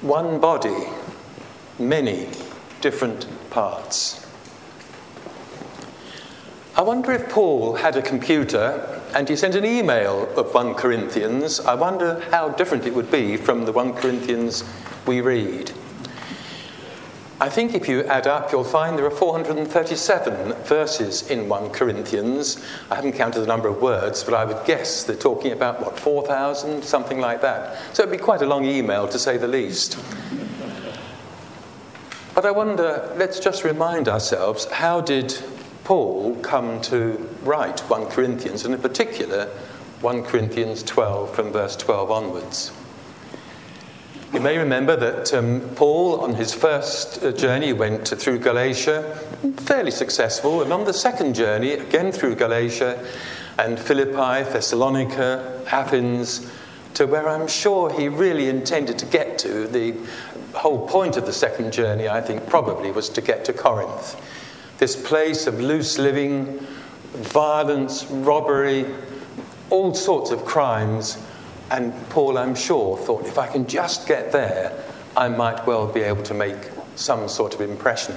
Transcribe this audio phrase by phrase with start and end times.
[0.00, 0.86] one body,
[1.78, 2.28] many
[2.80, 4.24] different parts.
[6.76, 11.58] I wonder if Paul had a computer and he sent an email of 1 Corinthians.
[11.60, 14.62] I wonder how different it would be from the 1 Corinthians
[15.06, 15.72] we read.
[17.40, 22.60] I think if you add up, you'll find there are 437 verses in 1 Corinthians.
[22.90, 25.96] I haven't counted the number of words, but I would guess they're talking about, what,
[26.00, 26.82] 4,000?
[26.82, 27.94] Something like that.
[27.94, 29.96] So it'd be quite a long email, to say the least.
[32.34, 35.36] But I wonder, let's just remind ourselves how did
[35.84, 39.46] Paul come to write 1 Corinthians, and in particular,
[40.00, 42.72] 1 Corinthians 12 from verse 12 onwards?
[44.30, 49.16] You may remember that um, Paul, on his first uh, journey, went through Galatia,
[49.56, 53.02] fairly successful, and on the second journey, again through Galatia
[53.58, 56.52] and Philippi, Thessalonica, Athens,
[56.92, 59.66] to where I'm sure he really intended to get to.
[59.66, 59.96] The
[60.52, 64.20] whole point of the second journey, I think, probably was to get to Corinth.
[64.76, 66.58] This place of loose living,
[67.14, 68.84] violence, robbery,
[69.70, 71.16] all sorts of crimes
[71.70, 74.84] and Paul, I'm sure, thought if I can just get there,
[75.16, 76.56] I might well be able to make
[76.94, 78.16] some sort of impression.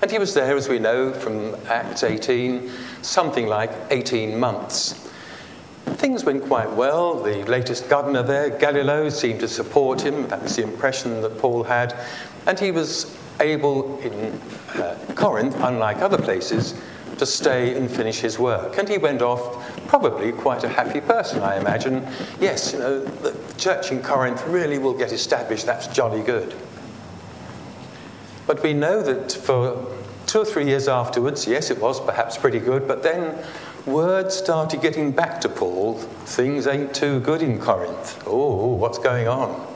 [0.00, 2.70] And he was there, as we know from Acts 18,
[3.02, 5.10] something like 18 months.
[5.84, 7.20] Things went quite well.
[7.20, 10.28] The latest governor there, Gallio, seemed to support him.
[10.28, 11.96] That was the impression that Paul had.
[12.46, 14.32] And he was able in
[14.74, 16.74] uh, Corinth, unlike other places,
[17.18, 18.78] to stay and finish his work.
[18.78, 19.42] And he went off,
[19.88, 22.06] probably quite a happy person, I imagine.
[22.40, 26.54] Yes, you know, the church in Corinth really will get established, that's jolly good.
[28.46, 29.86] But we know that for
[30.26, 33.36] two or three years afterwards, yes, it was perhaps pretty good, but then
[33.86, 38.22] word started getting back to Paul things ain't too good in Corinth.
[38.26, 39.66] Oh, what's going on?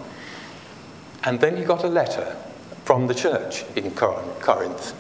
[1.24, 2.36] And then he got a letter
[2.84, 4.94] from the church in Corinth.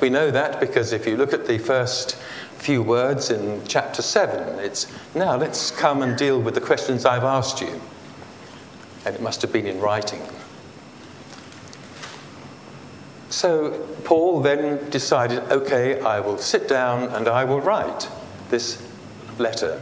[0.00, 2.16] We know that because if you look at the first
[2.58, 7.24] few words in chapter 7, it's now let's come and deal with the questions I've
[7.24, 7.80] asked you.
[9.04, 10.22] And it must have been in writing.
[13.28, 13.70] So
[14.04, 18.08] Paul then decided, okay, I will sit down and I will write
[18.48, 18.80] this
[19.38, 19.80] letter.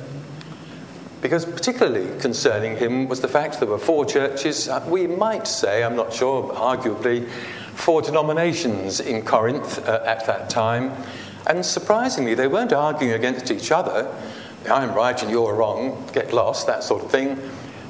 [1.23, 5.85] Because particularly concerning him was the fact there were four churches, uh, we might say,
[5.85, 7.29] I'm not sure, arguably,
[7.75, 10.93] four denominations in Corinth uh, at that time.
[11.47, 14.13] And surprisingly, they weren't arguing against each other.
[14.69, 17.39] I'm right and you're wrong, get lost, that sort of thing.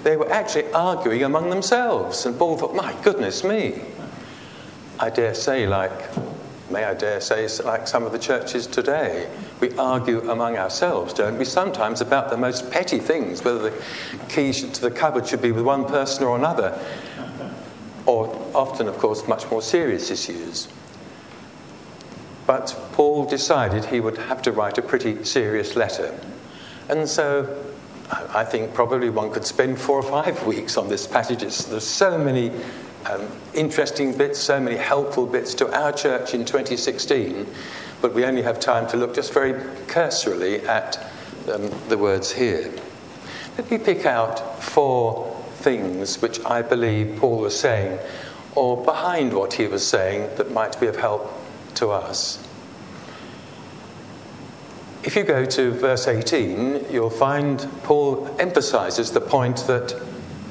[0.03, 2.27] They were actually arguing among themselves.
[2.27, 3.81] And Paul thought, my goodness me.
[5.01, 5.93] I dare say, like,
[6.73, 11.39] may I dare say, like some of the churches today, we argue among ourselves, don't
[11.39, 11.45] we?
[11.45, 13.83] Sometimes about the most petty things, whether the
[14.29, 16.79] key to the cupboard should be with one person or another
[18.07, 20.69] or often, of course, much more serious issues.
[22.47, 26.19] But Paul decided he would have to write a pretty serious letter.
[26.89, 27.65] And so
[28.11, 31.41] I think probably one could spend four or five weeks on this passage.
[31.41, 32.51] there's so many
[33.11, 37.47] um, interesting bits, so many helpful bits to our church in 2016,
[38.01, 39.55] but we only have time to look just very
[39.87, 40.99] cursorily at
[41.53, 42.73] um, the words here.
[43.59, 47.99] Let me pick out four things which I believe Paul was saying,
[48.55, 51.33] or behind what he was saying, that might be of help
[51.75, 52.47] to us.
[55.05, 60.01] If you go to verse 18, you'll find Paul emphasizes the point that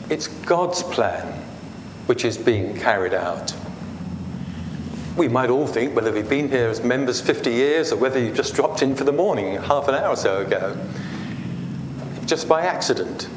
[0.09, 1.40] it's God's plan
[2.05, 3.55] which is being carried out.
[5.17, 8.35] We might all think whether we've been here as members 50 years or whether you've
[8.35, 10.77] just dropped in for the morning half an hour or so ago,
[12.25, 13.27] just by accident.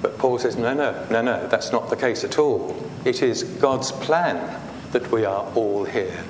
[0.00, 2.76] But Paul says, no, no, no, no, that's not the case at all.
[3.04, 4.60] It is God's plan
[4.92, 6.24] that we are all here.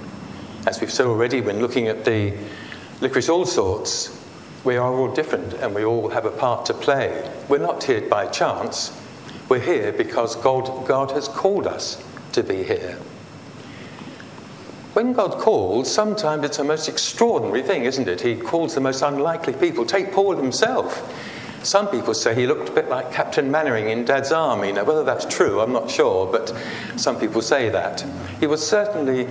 [0.67, 2.35] As we've said already when looking at the
[3.01, 4.21] licorice all sorts,
[4.65, 7.31] we are all different and we all have a part to play.
[7.49, 9.01] We're not here by chance.
[9.49, 12.03] We're here because God, God has called us
[12.33, 12.99] to be here.
[14.95, 18.21] When God calls, sometimes it's a most extraordinary thing, isn't it?
[18.21, 19.85] He calls the most unlikely people.
[19.85, 21.13] Take Paul himself.
[21.63, 24.73] Some people say he looked a bit like Captain Mainwaring in Dad's Army.
[24.73, 26.57] Now, whether that's true, I'm not sure, but
[26.97, 28.07] some people say that.
[28.41, 29.29] He was certainly,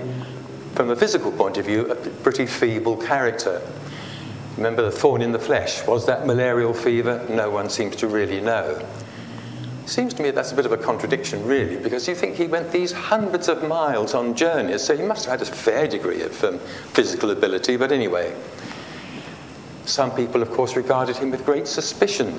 [0.74, 3.60] from a physical point of view, a pretty feeble character.
[4.56, 5.86] Remember the thorn in the flesh?
[5.86, 7.26] Was that malarial fever?
[7.28, 8.86] No one seems to really know.
[9.86, 12.72] Seems to me that's a bit of a contradiction, really, because you think he went
[12.72, 16.42] these hundreds of miles on journeys, so he must have had a fair degree of
[16.42, 18.34] um, physical ability, but anyway.
[19.84, 22.36] Some people, of course, regarded him with great suspicion.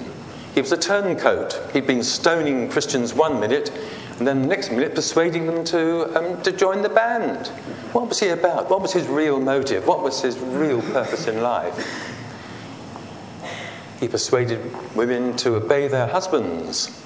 [0.55, 1.57] He was a turncoat.
[1.71, 3.71] He'd been stoning Christians one minute,
[4.19, 7.47] and then the next minute persuading them to, um, to join the band.
[7.93, 8.69] What was he about?
[8.69, 9.87] What was his real motive?
[9.87, 12.13] What was his real purpose in life?
[14.01, 14.59] He persuaded
[14.97, 17.03] women to obey their husbands.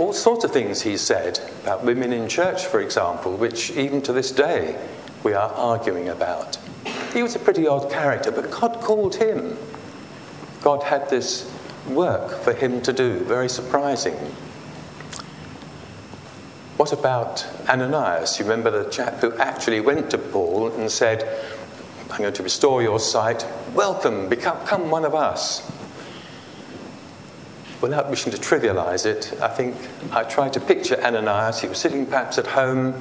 [0.00, 4.14] All sorts of things he said about women in church, for example, which even to
[4.14, 4.80] this day
[5.22, 6.56] we are arguing about.
[7.12, 9.58] He was a pretty odd character, but God called him.
[10.62, 11.54] God had this
[11.86, 14.14] work for him to do, very surprising.
[16.78, 18.38] What about Ananias?
[18.38, 21.28] You remember the chap who actually went to Paul and said,
[22.10, 23.46] I'm going to restore your sight.
[23.74, 25.69] Welcome, become, come one of us.
[27.80, 29.74] Without wishing to trivialize it, I think
[30.12, 31.60] I tried to picture Ananias.
[31.60, 32.94] He was sitting perhaps at home.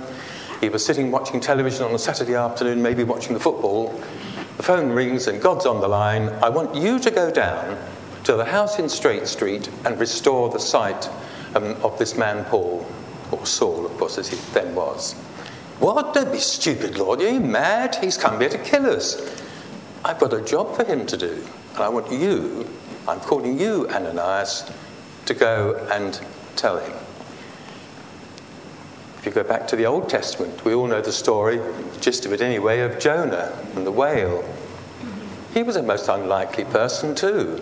[0.62, 3.90] He was sitting watching television on a Saturday afternoon, maybe watching the football.
[4.56, 6.30] The phone rings and God's on the line.
[6.42, 7.78] I want you to go down
[8.24, 11.10] to the house in Straight Street and restore the sight
[11.56, 12.86] um, of this man Paul,
[13.32, 15.14] or Saul, of course, as he then was.
[15.80, 16.14] What?
[16.14, 17.22] Don't be stupid, Lord.
[17.22, 17.96] Are you mad?
[17.96, 19.44] He's come here to kill us.
[20.04, 22.68] I've got a job for him to do, and I want you,
[23.08, 24.72] I'm calling you, Ananias,
[25.26, 26.20] to go and
[26.56, 26.94] tell him.
[29.20, 32.26] If you go back to the Old Testament, we all know the story, the gist
[32.26, 34.44] of it anyway, of Jonah and the whale.
[35.54, 37.62] He was a most unlikely person, too.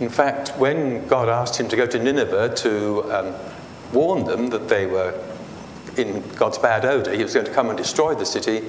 [0.00, 3.34] In fact, when God asked him to go to Nineveh to um,
[3.92, 5.14] warn them that they were
[5.96, 8.64] in God's bad odour, he was going to come and destroy the city,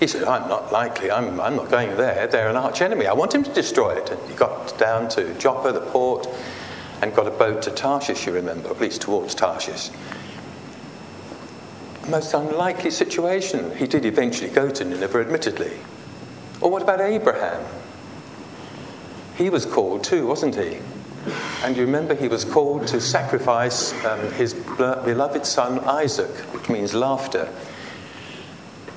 [0.00, 3.12] he said, I'm not likely, I'm, I'm not going there, they're an arch enemy, I
[3.12, 4.10] want him to destroy it.
[4.10, 6.28] And he got down to Joppa, the port,
[7.00, 9.90] and got a boat to Tarshish, you remember, at least towards Tarshish.
[12.08, 13.74] Most unlikely situation.
[13.76, 15.72] He did eventually go to Nineveh, admittedly.
[16.60, 17.64] Or what about Abraham?
[19.36, 20.78] He was called too, wasn't he?
[21.62, 26.92] And you remember he was called to sacrifice um, his beloved son Isaac, which means
[26.94, 27.48] laughter.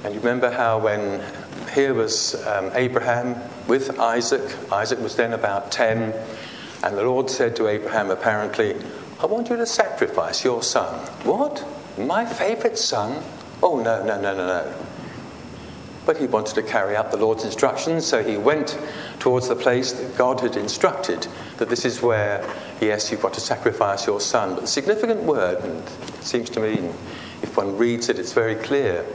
[0.03, 1.21] And you remember how when
[1.73, 3.35] here was um, Abraham
[3.67, 6.13] with Isaac, Isaac was then about 10,
[6.83, 8.75] and the Lord said to Abraham, apparently,
[9.19, 10.93] I want you to sacrifice your son.
[11.23, 11.65] What?
[11.97, 13.23] My favourite son?
[13.63, 14.73] Oh, no, no, no, no, no.
[16.05, 18.79] But he wanted to carry out the Lord's instructions, so he went
[19.19, 21.27] towards the place that God had instructed
[21.57, 22.47] that this is where,
[22.79, 24.53] yes, you've got to sacrifice your son.
[24.53, 26.89] But the significant word, and it seems to me,
[27.41, 29.05] if one reads it, it's very clear.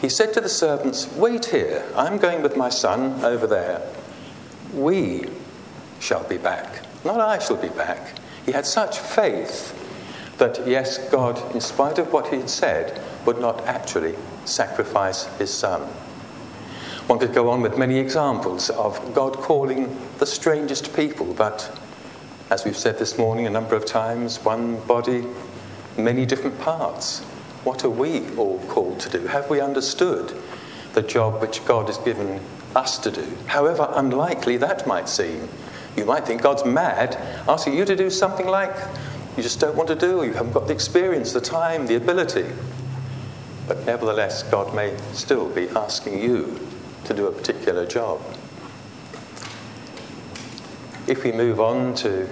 [0.00, 3.82] He said to the servants, Wait here, I'm going with my son over there.
[4.72, 5.28] We
[5.98, 8.14] shall be back, not I shall be back.
[8.46, 9.74] He had such faith
[10.38, 14.14] that, yes, God, in spite of what he had said, would not actually
[14.44, 15.82] sacrifice his son.
[17.08, 21.76] One could go on with many examples of God calling the strangest people, but
[22.50, 25.26] as we've said this morning a number of times, one body,
[25.96, 27.24] many different parts.
[27.64, 29.26] What are we all called to do?
[29.26, 30.34] Have we understood
[30.94, 32.40] the job which God has given
[32.74, 33.26] us to do?
[33.46, 35.48] However unlikely that might seem.
[35.96, 37.16] You might think God's mad
[37.48, 38.74] asking you to do something like
[39.36, 41.96] you just don't want to do, or you haven't got the experience, the time, the
[41.96, 42.46] ability.
[43.66, 46.58] But nevertheless, God may still be asking you
[47.04, 48.20] to do a particular job.
[51.06, 52.28] If we move on to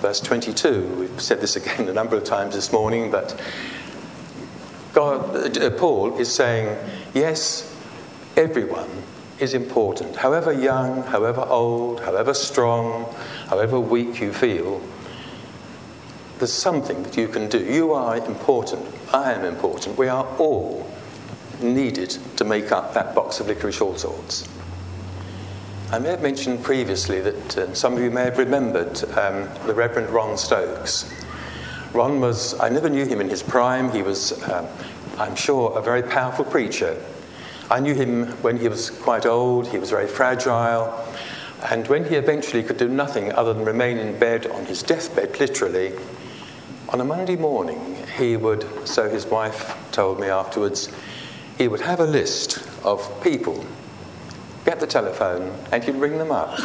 [0.00, 3.40] verse 22, we've said this again a number of times this morning, but
[4.94, 6.78] God, uh, Paul is saying,
[7.14, 7.76] yes,
[8.36, 8.88] everyone
[9.40, 10.14] is important.
[10.14, 13.12] However young, however old, however strong,
[13.48, 14.80] however weak you feel,
[16.38, 17.58] there's something that you can do.
[17.58, 18.86] You are important.
[19.12, 19.98] I am important.
[19.98, 20.88] We are all
[21.60, 24.48] needed to make up that box of licorice all sorts.
[25.90, 29.74] I may have mentioned previously that uh, some of you may have remembered um, the
[29.74, 31.23] Reverend Ron Stokes.
[31.94, 33.92] Ron was, I never knew him in his prime.
[33.92, 34.66] He was, um,
[35.16, 37.00] I'm sure, a very powerful preacher.
[37.70, 40.92] I knew him when he was quite old, he was very fragile,
[41.70, 45.38] and when he eventually could do nothing other than remain in bed on his deathbed,
[45.38, 45.92] literally,
[46.88, 50.92] on a Monday morning, he would, so his wife told me afterwards,
[51.56, 53.64] he would have a list of people,
[54.64, 56.58] get the telephone, and he'd ring them up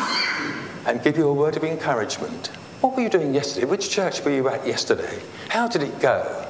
[0.88, 2.50] and give you a word of encouragement.
[2.82, 3.66] What were you doing yesterday?
[3.66, 5.22] Which church were you at yesterday?
[5.50, 6.46] How did it go?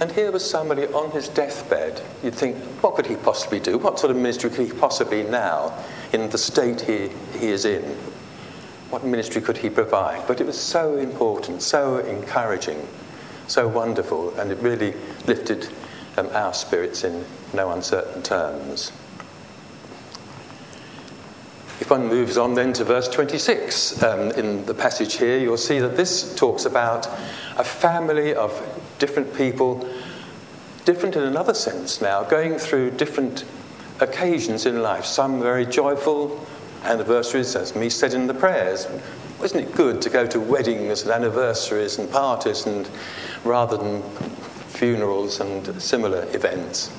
[0.00, 2.00] And here was somebody on his deathbed.
[2.24, 3.76] You'd think, what could he possibly do?
[3.76, 5.78] What sort of ministry could he possibly now,
[6.14, 7.82] in the state he, he is in?
[8.88, 10.26] What ministry could he provide?
[10.26, 12.88] But it was so important, so encouraging,
[13.48, 14.94] so wonderful, and it really
[15.26, 15.68] lifted
[16.16, 18.92] um, our spirits in no uncertain terms.
[21.82, 25.80] If one moves on then to verse 26 um, in the passage here, you'll see
[25.80, 27.08] that this talks about
[27.58, 28.52] a family of
[29.00, 29.84] different people,
[30.84, 33.44] different in another sense now, going through different
[33.98, 35.04] occasions in life.
[35.04, 36.46] Some very joyful
[36.84, 38.86] anniversaries, as me said in the prayers.
[39.42, 42.88] Isn't it good to go to weddings and anniversaries and parties and
[43.42, 44.02] rather than
[44.68, 46.92] funerals and similar events?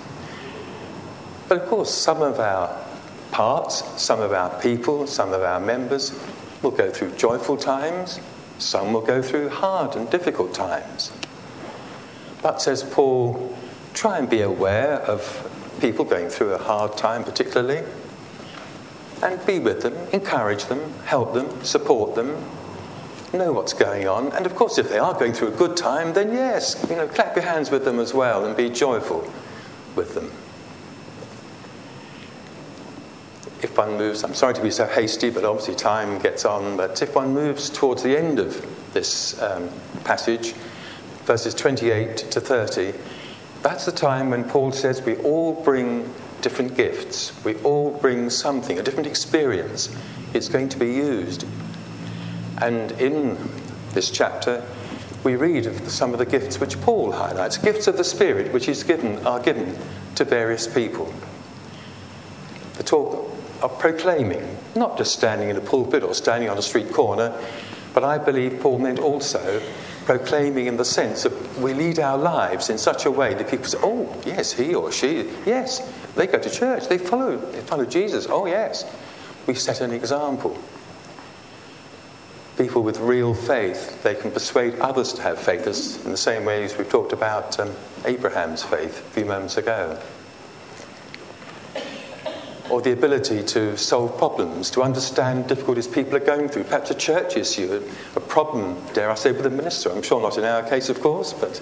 [1.47, 2.83] But of course, some of our
[3.33, 6.17] parts, some of our people, some of our members
[6.61, 8.19] will go through joyful times,
[8.59, 11.11] some will go through hard and difficult times.
[12.41, 13.57] But, says Paul,
[13.93, 15.49] try and be aware of
[15.81, 17.83] people going through a hard time, particularly,
[19.23, 22.35] and be with them, encourage them, help them, support them,
[23.33, 24.31] know what's going on.
[24.33, 27.07] And of course, if they are going through a good time, then yes, you know,
[27.07, 29.27] clap your hands with them as well and be joyful
[29.95, 30.31] with them.
[33.63, 37.01] if one moves, I'm sorry to be so hasty, but obviously time gets on, but
[37.01, 39.69] if one moves towards the end of this um,
[40.05, 40.53] passage,
[41.25, 42.93] verses 28 to 30,
[43.61, 46.09] that's the time when Paul says we all bring
[46.41, 47.33] different gifts.
[47.43, 49.93] We all bring something, a different experience.
[50.33, 51.45] It's going to be used.
[52.61, 53.37] And in
[53.91, 54.65] this chapter,
[55.25, 58.69] we read of some of the gifts which Paul highlights, gifts of the Spirit which
[58.69, 59.77] is given, are given
[60.15, 61.13] to various people.
[62.75, 63.32] The talk
[63.63, 67.34] of proclaiming, not just standing in a pulpit or standing on a street corner,
[67.93, 69.62] but I believe Paul meant also
[70.05, 73.65] proclaiming in the sense that we lead our lives in such a way that people
[73.65, 75.79] say, oh, yes, he or she, yes,
[76.15, 78.84] they go to church, they follow, they follow Jesus, oh, yes.
[79.48, 80.58] We set an example.
[82.58, 86.65] People with real faith, they can persuade others to have faith, in the same way
[86.65, 87.72] as we've talked about um,
[88.05, 90.00] Abraham's faith a few moments ago
[92.70, 96.96] or the ability to solve problems, to understand difficulties people are going through, perhaps a
[96.96, 97.84] church issue,
[98.15, 99.91] a problem, dare I say, with a minister.
[99.91, 101.62] I'm sure not in our case, of course, but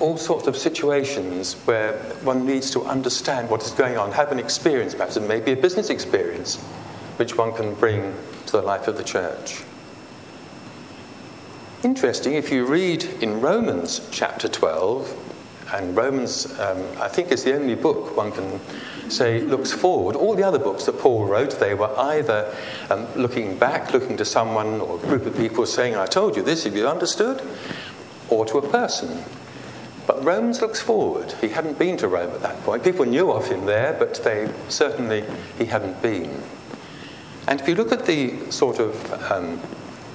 [0.00, 1.92] all sorts of situations where
[2.24, 5.52] one needs to understand what is going on, have an experience, perhaps it may be
[5.52, 6.56] a business experience,
[7.16, 8.14] which one can bring
[8.46, 9.62] to the life of the church.
[11.84, 15.32] Interesting, if you read in Romans chapter 12,
[15.72, 18.60] and Romans, um, I think, is the only book one can
[19.08, 20.16] say looks forward.
[20.16, 22.54] All the other books that Paul wrote, they were either
[22.90, 26.42] um, looking back, looking to someone or a group of people saying, I told you
[26.42, 27.42] this, if you understood?
[28.28, 29.24] Or to a person.
[30.06, 31.32] But Romans looks forward.
[31.40, 32.82] He hadn't been to Rome at that point.
[32.82, 35.24] People knew of him there, but they certainly
[35.58, 36.42] he hadn't been.
[37.46, 39.60] And if you look at the sort of um,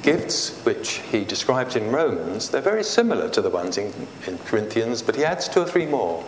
[0.01, 3.93] gifts which he describes in Romans, they're very similar to the ones in,
[4.25, 6.23] in Corinthians, but he adds two or three more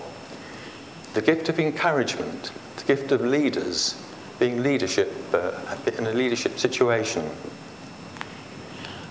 [1.14, 4.00] the gift of encouragement, the gift of leaders,
[4.38, 5.52] being leadership uh,
[5.98, 7.28] in a leadership situation.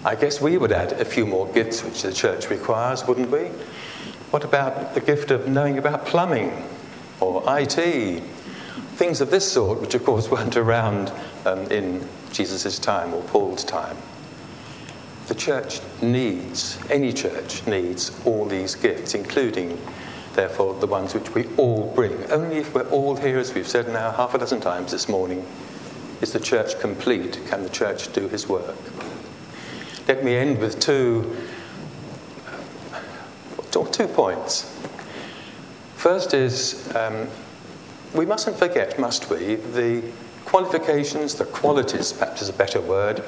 [0.05, 3.47] I guess we would add a few more gifts which the church requires, wouldn't we?
[4.31, 6.65] What about the gift of knowing about plumbing
[7.21, 8.23] or IT?
[8.95, 11.13] Things of this sort, which of course weren't around
[11.45, 13.97] um, in Jesus' time or Paul's time.
[15.29, 19.79] The church needs, any church needs all these gifts, including
[20.33, 22.31] therefore, the ones which we all bring.
[22.31, 25.45] Only if we're all here, as we've said now half a dozen times this morning,
[26.21, 27.41] is the church complete.
[27.49, 28.77] Can the church do his work?
[30.07, 31.37] Let me end with two,
[33.71, 34.75] two points.
[35.97, 37.27] First is um,
[38.15, 40.03] we mustn't forget, must we, the
[40.45, 43.23] qualifications, the qualities, perhaps is a better word,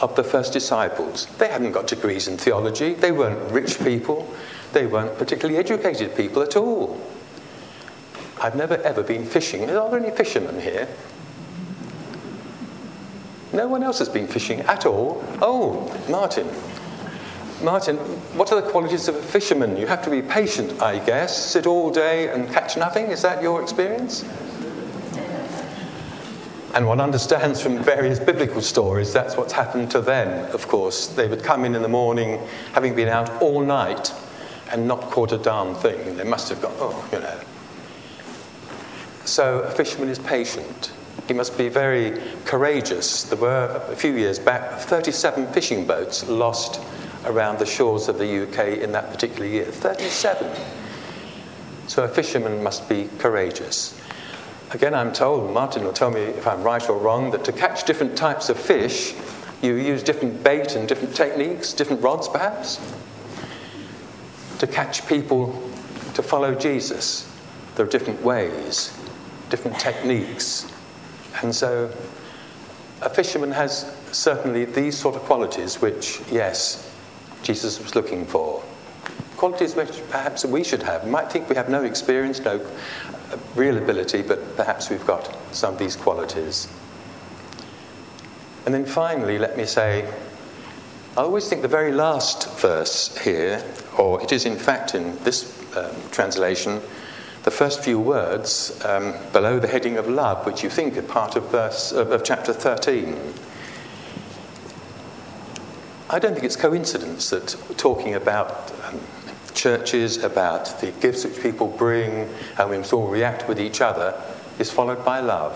[0.00, 1.26] of the first disciples.
[1.38, 4.32] They hadn't got degrees in theology, they weren't rich people,
[4.72, 7.00] they weren't particularly educated people at all.
[8.40, 9.68] I've never ever been fishing.
[9.68, 10.88] Are there any fishermen here?
[13.52, 15.22] No one else has been fishing at all.
[15.42, 16.48] Oh, Martin.
[17.62, 17.96] Martin,
[18.38, 19.76] what are the qualities of a fisherman?
[19.76, 23.06] You have to be patient, I guess, sit all day and catch nothing.
[23.06, 24.24] Is that your experience?
[26.74, 31.08] And one understands from various biblical stories that's what's happened to them, of course.
[31.08, 32.40] They would come in in the morning,
[32.74, 34.12] having been out all night,
[34.70, 36.16] and not caught a darn thing.
[36.16, 37.40] They must have gone, oh, you know.
[39.24, 40.92] So a fisherman is patient.
[41.26, 43.24] He must be very courageous.
[43.24, 46.80] There were, a few years back, 37 fishing boats lost
[47.24, 49.64] around the shores of the UK in that particular year.
[49.64, 50.50] 37.
[51.88, 54.00] So a fisherman must be courageous.
[54.72, 57.84] Again, I'm told, Martin will tell me if I'm right or wrong, that to catch
[57.84, 59.14] different types of fish,
[59.62, 62.80] you use different bait and different techniques, different rods perhaps
[64.60, 65.52] to catch people
[66.14, 67.28] to follow Jesus.
[67.74, 68.96] There are different ways,
[69.48, 70.70] different techniques.
[71.42, 71.90] And so
[73.02, 76.92] a fisherman has certainly these sort of qualities which, yes,
[77.42, 78.62] Jesus was looking for.
[79.40, 81.02] Qualities which perhaps we should have.
[81.02, 82.60] We might think we have no experience, no
[83.54, 86.68] real ability, but perhaps we've got some of these qualities.
[88.66, 90.06] And then finally, let me say,
[91.16, 93.64] I always think the very last verse here,
[93.96, 96.82] or it is in fact in this um, translation,
[97.44, 101.34] the first few words um, below the heading of love, which you think are part
[101.34, 103.16] of, verse, of, of chapter 13.
[106.10, 109.00] I don't think it's coincidence that talking about um,
[109.60, 114.18] churches, about the gifts which people bring, how we must all react with each other,
[114.58, 115.54] is followed by love.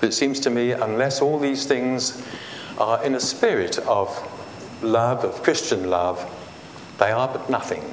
[0.00, 2.26] But it seems to me, unless all these things
[2.78, 4.08] are in a spirit of
[4.82, 6.24] love, of Christian love,
[6.98, 7.84] they are but nothing.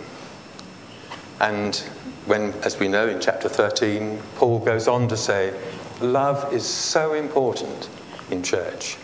[1.41, 1.75] And
[2.25, 5.53] when, as we know in chapter 13, Paul goes on to say,
[5.99, 7.89] love is so important
[8.31, 8.97] in church.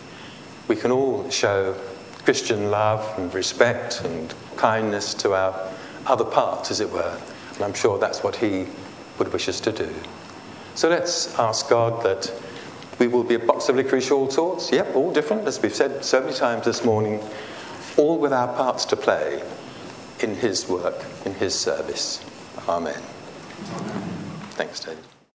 [0.70, 1.76] We can all show
[2.24, 5.74] Christian love and respect and kindness to our
[6.06, 7.20] other parts, as it were.
[7.56, 8.68] And I'm sure that's what he
[9.18, 9.94] would wish us to do.
[10.76, 12.32] So let's ask God that
[13.00, 14.72] we will be a box of licorice all sorts.
[14.72, 17.22] Yep, all different, as we've said so many times this morning,
[17.98, 19.42] all with our parts to play
[20.22, 22.24] in his work, in his service.
[22.68, 23.02] Amen.
[24.52, 25.19] Thanks, David.